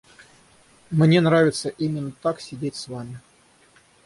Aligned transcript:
Мне 0.89 1.21
нравится 1.21 1.69
именно 1.69 2.11
так 2.23 2.41
сидеть 2.41 2.75
с 2.75 2.87
вами. 2.87 3.19